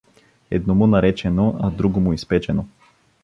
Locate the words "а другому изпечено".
1.61-2.65